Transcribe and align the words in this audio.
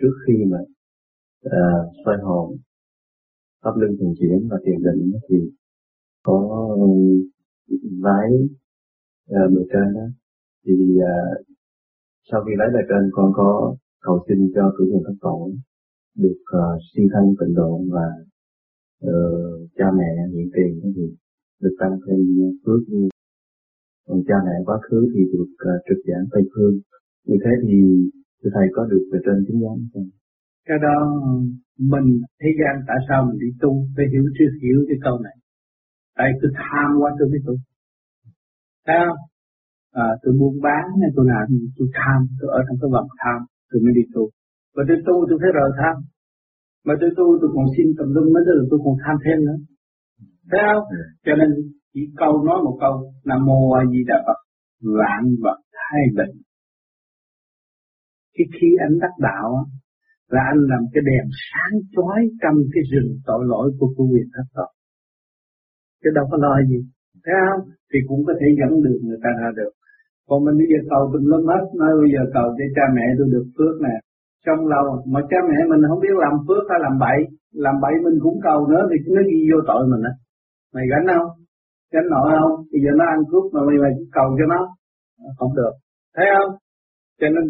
trước 0.00 0.14
khi 0.26 0.34
mà 0.50 0.58
à, 1.42 1.66
uh, 1.80 1.92
xoay 2.04 2.18
hồn 2.22 2.56
pháp 3.62 3.74
luân 3.76 3.96
thường 3.98 4.14
chuyển 4.18 4.48
và 4.50 4.56
tiền 4.64 4.78
định 4.82 5.12
thì 5.28 5.36
có 6.22 6.38
vái 8.02 8.28
uh, 9.30 9.52
bề 9.54 9.62
trên 9.72 9.94
đó 9.94 10.06
thì 10.64 10.74
uh, 10.96 11.46
sau 12.30 12.44
khi 12.44 12.52
lấy 12.58 12.68
bề 12.74 12.80
trên 12.88 13.10
con 13.12 13.32
có 13.34 13.76
cầu 14.00 14.24
xin 14.28 14.38
cho 14.54 14.72
cử 14.78 14.84
nhân 14.90 15.02
thất 15.06 15.16
tổ 15.20 15.50
được 16.16 16.40
uh, 16.56 16.80
siêu 16.94 17.06
thân 17.12 17.24
tịnh 17.40 17.54
độ 17.54 17.80
và 17.94 18.06
uh, 19.06 19.70
cha 19.76 19.86
mẹ 19.98 20.10
hiện 20.32 20.50
tiền 20.54 20.92
thì 20.96 21.06
được 21.60 21.74
tăng 21.80 21.98
thêm 22.06 22.20
phước 22.66 22.80
như 22.88 23.08
còn 24.06 24.22
cha 24.28 24.34
mẹ 24.46 24.52
quá 24.66 24.78
khứ 24.82 25.08
thì 25.14 25.20
được 25.32 25.52
uh, 25.52 25.80
trực 25.88 25.98
giảng 26.06 26.26
tây 26.32 26.42
phương. 26.54 26.78
Như 27.26 27.36
thế 27.44 27.50
thì 27.62 27.76
thưa 28.44 28.50
thầy 28.54 28.66
có 28.76 28.82
được 28.90 29.04
về 29.12 29.18
trên 29.24 29.44
chứng 29.46 29.60
giám 29.62 29.78
không? 29.92 30.08
Cái 30.68 30.78
đó 30.86 30.96
mình 31.92 32.06
thế 32.40 32.50
gian 32.58 32.74
tại 32.88 32.98
sao 33.08 33.18
mình 33.26 33.38
đi 33.44 33.50
tu 33.62 33.70
phải 33.96 34.06
hiểu 34.12 34.24
chưa 34.36 34.50
hiểu 34.62 34.78
cái 34.88 34.98
câu 35.06 35.16
này. 35.26 35.36
Tại 36.18 36.28
tôi 36.40 36.50
tham 36.60 36.88
quá 37.00 37.10
tôi 37.18 37.28
mới 37.32 37.40
tu. 37.46 37.54
Thấy 38.86 38.98
không? 39.06 39.20
À, 40.04 40.08
tôi 40.22 40.32
buôn 40.38 40.54
bán 40.66 40.84
hay 41.00 41.10
tôi 41.16 41.24
làm 41.32 41.46
tôi 41.76 41.88
tham, 41.98 42.20
tôi 42.38 42.48
ở 42.58 42.60
trong 42.66 42.76
cái 42.80 42.90
vòng 42.94 43.08
tham, 43.22 43.38
tôi 43.70 43.78
mới 43.84 43.92
đi 43.98 44.04
tu. 44.14 44.24
Và 44.74 44.82
tôi 44.88 44.98
tu 45.06 45.16
tôi 45.28 45.36
phải 45.42 45.52
rời 45.58 45.70
tham. 45.80 45.96
Mà 46.86 46.94
tôi 47.00 47.10
tu 47.18 47.26
tôi 47.40 47.50
còn 47.54 47.66
xin 47.76 47.86
tầm 47.98 48.08
lưng 48.14 48.28
mới 48.34 48.42
là 48.46 48.64
tôi 48.70 48.80
còn 48.84 48.94
tham 49.02 49.16
thêm 49.24 49.38
nữa. 49.46 49.58
Thấy 50.50 50.62
không? 50.68 50.84
Ừ. 50.98 51.00
Cho 51.26 51.32
nên 51.40 51.48
chỉ 51.92 52.00
câu 52.20 52.32
nói 52.48 52.58
một 52.66 52.76
câu 52.84 52.94
Nam 53.28 53.40
Mô 53.46 53.58
A 53.80 53.82
Di 53.92 54.00
Đà 54.10 54.18
Phật 54.26 54.38
vạn 54.98 55.22
vật 55.44 55.58
hai 55.86 56.02
bệnh 56.16 56.34
cái 58.34 58.46
khi 58.54 58.68
anh 58.86 58.94
đắc 59.02 59.14
đạo 59.28 59.48
là 60.34 60.42
anh 60.52 60.60
làm 60.72 60.82
cái 60.92 61.02
đèn 61.08 61.24
sáng 61.48 61.74
chói 61.94 62.18
trong 62.42 62.56
cái 62.72 62.82
rừng 62.92 63.10
tội 63.26 63.42
lỗi 63.52 63.66
của 63.78 63.88
cô 63.96 64.02
quyền 64.12 64.28
thất 64.34 64.46
tội 64.54 64.70
chứ 66.04 66.10
đâu 66.18 66.24
có 66.30 66.36
lo 66.44 66.52
gì. 66.70 66.80
Thấy 67.24 67.36
không? 67.44 67.62
Thì 67.90 67.98
cũng 68.08 68.20
có 68.26 68.32
thể 68.40 68.48
dẫn 68.60 68.72
được 68.84 68.98
người 69.06 69.20
ta 69.24 69.30
ra 69.40 69.48
được. 69.58 69.72
Còn 70.28 70.38
mình 70.44 70.56
bây 70.60 70.68
giờ 70.70 70.78
cầu 70.92 71.02
tùm 71.12 71.24
lum 71.30 71.42
hết, 71.50 71.64
nói 71.80 71.92
bây 72.02 72.10
giờ 72.14 72.22
cầu 72.36 72.46
cho 72.56 72.66
cha 72.76 72.84
mẹ 72.96 73.06
tôi 73.18 73.26
được 73.34 73.46
phước 73.56 73.74
nè. 73.86 73.96
Trong 74.46 74.60
lâu 74.72 74.84
mà 75.12 75.20
cha 75.30 75.38
mẹ 75.48 75.58
mình 75.70 75.82
không 75.88 76.00
biết 76.04 76.14
làm 76.24 76.34
phước 76.46 76.64
hay 76.70 76.78
làm 76.86 76.94
bậy 77.04 77.18
làm 77.64 77.76
bậy 77.84 77.94
mình 78.04 78.16
cũng 78.24 78.36
cầu 78.48 78.58
nữa 78.72 78.82
thì 78.90 78.96
nó 79.16 79.22
ghi 79.30 79.40
vô 79.50 79.58
tội 79.70 79.82
mình 79.90 80.02
á. 80.10 80.12
Mày 80.74 80.84
gánh 80.92 81.06
không? 81.12 81.28
Gánh 81.94 82.08
nổi 82.14 82.28
không? 82.38 82.54
Bây 82.72 82.80
giờ 82.84 82.90
nó 82.98 83.04
ăn 83.14 83.20
cướp 83.30 83.44
mà 83.54 83.60
mày 83.68 83.76
mày 83.84 83.92
cầu 84.16 84.28
cho 84.38 84.46
nó. 84.52 84.60
Không 85.38 85.52
được. 85.58 85.74
Thấy 86.16 86.26
không? 86.34 86.50
Cho 87.20 87.26
nên 87.34 87.44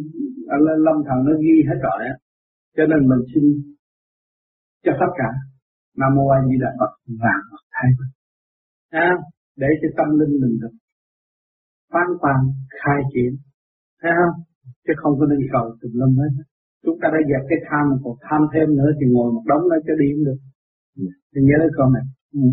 lâm 0.87 0.97
thần 1.07 1.19
nó 1.27 1.33
ghi 1.45 1.57
hết 1.69 1.79
rồi 1.87 2.01
á. 2.13 2.15
Cho 2.77 2.85
nên 2.91 3.01
mình 3.11 3.23
xin 3.35 3.45
cho 4.85 4.93
tất 5.01 5.11
cả 5.21 5.31
nam 5.99 6.11
mô 6.17 6.25
a 6.37 6.39
di 6.49 6.57
đà 6.63 6.71
phật 6.79 6.93
vàng 7.23 7.43
phật 7.51 7.65
thay 7.75 7.89
à, 8.91 9.11
để 9.57 9.67
cho 9.81 9.89
tâm 9.99 10.09
linh 10.19 10.35
mình 10.43 10.55
được 10.63 10.75
phán 11.93 12.09
quan 12.21 12.41
khai 12.81 13.01
triển. 13.13 13.33
Thấy 14.03 14.13
không? 14.19 14.37
Chứ 14.85 14.93
không 15.01 15.15
có 15.19 15.27
nên 15.27 15.41
cầu 15.53 15.77
tùm 15.81 15.93
lum 16.01 16.13
hết. 16.21 16.33
Chúng 16.85 16.99
ta 17.03 17.09
đã 17.15 17.21
dẹp 17.31 17.43
cái 17.51 17.59
tham 17.69 17.85
còn 18.03 18.15
tham 18.27 18.41
thêm 18.53 18.69
nữa 18.79 18.91
thì 18.99 19.07
ngồi 19.13 19.29
một 19.33 19.45
đống 19.51 19.63
nó 19.71 19.77
cho 19.87 19.95
đi 20.01 20.07
cũng 20.15 20.25
được. 20.29 20.41
Thì 21.33 21.41
nhớ 21.49 21.59
con 21.77 21.89
này. 21.97 22.07
Ừ. 22.33 22.45